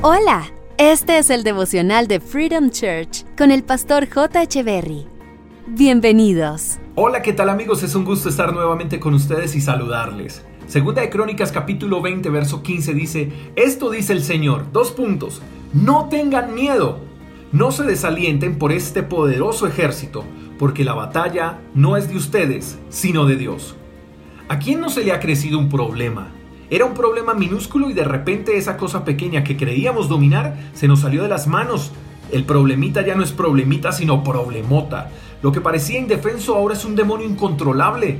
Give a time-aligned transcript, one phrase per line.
[0.00, 4.46] Hola, este es el devocional de Freedom Church con el pastor J.
[4.62, 5.08] Berry.
[5.66, 6.78] Bienvenidos.
[6.94, 7.82] Hola, ¿qué tal amigos?
[7.82, 10.44] Es un gusto estar nuevamente con ustedes y saludarles.
[10.68, 15.42] Segunda de Crónicas capítulo 20 verso 15 dice, esto dice el Señor, dos puntos,
[15.72, 17.00] no tengan miedo,
[17.50, 20.24] no se desalienten por este poderoso ejército,
[20.60, 23.74] porque la batalla no es de ustedes, sino de Dios.
[24.48, 26.37] ¿A quién no se le ha crecido un problema?
[26.70, 31.00] Era un problema minúsculo y de repente esa cosa pequeña que creíamos dominar se nos
[31.00, 31.92] salió de las manos.
[32.30, 35.10] El problemita ya no es problemita, sino problemota.
[35.40, 38.18] Lo que parecía indefenso ahora es un demonio incontrolable.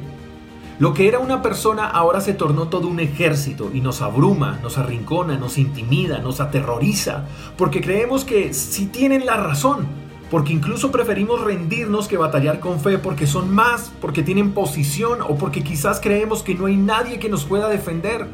[0.78, 4.78] Lo que era una persona ahora se tornó todo un ejército y nos abruma, nos
[4.78, 7.24] arrincona, nos intimida, nos aterroriza,
[7.56, 9.88] porque creemos que sí tienen la razón,
[10.30, 15.36] porque incluso preferimos rendirnos que batallar con fe porque son más, porque tienen posición o
[15.36, 18.26] porque quizás creemos que no hay nadie que nos pueda defender.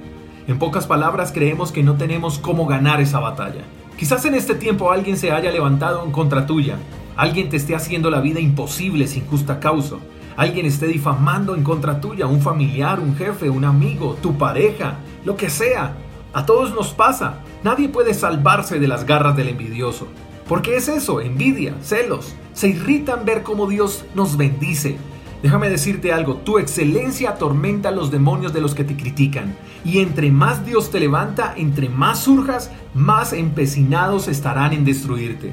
[0.47, 3.63] En pocas palabras, creemos que no tenemos cómo ganar esa batalla.
[3.97, 6.77] Quizás en este tiempo alguien se haya levantado en contra tuya,
[7.17, 9.97] alguien te esté haciendo la vida imposible sin justa causa,
[10.37, 15.37] alguien esté difamando en contra tuya, un familiar, un jefe, un amigo, tu pareja, lo
[15.37, 15.95] que sea.
[16.33, 17.39] A todos nos pasa.
[17.63, 20.09] Nadie puede salvarse de las garras del envidioso.
[20.49, 22.35] Porque es eso, envidia, celos.
[22.53, 24.97] Se irritan ver cómo Dios nos bendice.
[25.43, 29.55] Déjame decirte algo, tu excelencia atormenta a los demonios de los que te critican.
[29.85, 35.53] Y entre más Dios te levanta, entre más surjas, más empecinados estarán en destruirte.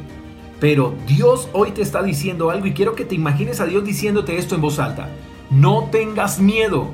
[0.61, 4.37] Pero Dios hoy te está diciendo algo y quiero que te imagines a Dios diciéndote
[4.37, 5.09] esto en voz alta.
[5.49, 6.91] No tengas miedo.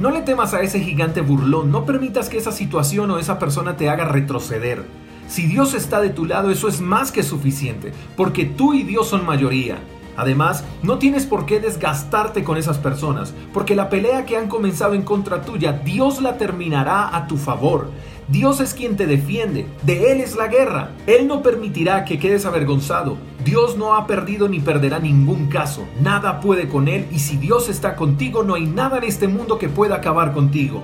[0.00, 1.70] No le temas a ese gigante burlón.
[1.70, 4.84] No permitas que esa situación o esa persona te haga retroceder.
[5.30, 9.06] Si Dios está de tu lado, eso es más que suficiente, porque tú y Dios
[9.06, 9.78] son mayoría.
[10.16, 14.94] Además, no tienes por qué desgastarte con esas personas, porque la pelea que han comenzado
[14.94, 17.92] en contra tuya, Dios la terminará a tu favor.
[18.26, 20.90] Dios es quien te defiende, de Él es la guerra.
[21.06, 23.16] Él no permitirá que quedes avergonzado.
[23.44, 25.86] Dios no ha perdido ni perderá ningún caso.
[26.02, 29.58] Nada puede con Él y si Dios está contigo, no hay nada en este mundo
[29.58, 30.82] que pueda acabar contigo.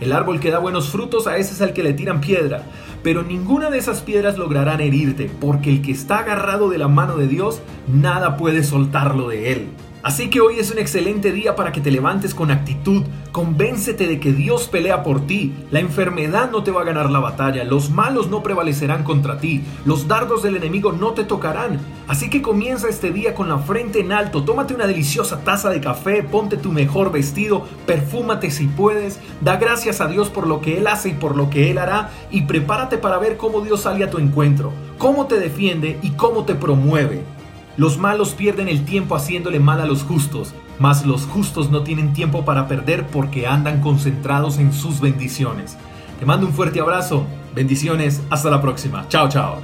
[0.00, 2.62] El árbol que da buenos frutos a ese es el que le tiran piedra,
[3.02, 7.16] pero ninguna de esas piedras lograrán herirte, porque el que está agarrado de la mano
[7.16, 9.68] de Dios, nada puede soltarlo de él.
[10.02, 14.20] Así que hoy es un excelente día para que te levantes con actitud, convéncete de
[14.20, 17.90] que Dios pelea por ti, la enfermedad no te va a ganar la batalla, los
[17.90, 21.80] malos no prevalecerán contra ti, los dardos del enemigo no te tocarán.
[22.06, 25.80] Así que comienza este día con la frente en alto, tómate una deliciosa taza de
[25.80, 30.78] café, ponte tu mejor vestido, perfúmate si puedes, da gracias a Dios por lo que
[30.78, 32.10] Él hace y por lo que Él hará.
[32.30, 36.44] Y prepárate para ver cómo Dios sale a tu encuentro, cómo te defiende y cómo
[36.44, 37.37] te promueve.
[37.78, 42.12] Los malos pierden el tiempo haciéndole mal a los justos, mas los justos no tienen
[42.12, 45.76] tiempo para perder porque andan concentrados en sus bendiciones.
[46.18, 47.24] Te mando un fuerte abrazo,
[47.54, 49.58] bendiciones, hasta la próxima, chao chao.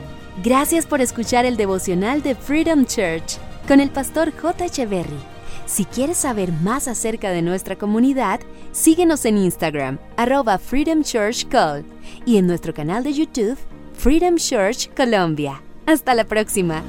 [0.45, 4.67] Gracias por escuchar el devocional de Freedom Church con el pastor J.
[4.67, 5.19] Echeverry.
[5.67, 8.39] Si quieres saber más acerca de nuestra comunidad,
[8.71, 11.85] síguenos en Instagram, arroba Freedom Church Call,
[12.25, 13.59] y en nuestro canal de YouTube,
[13.95, 15.61] Freedom Church Colombia.
[15.87, 16.85] Hasta la próxima.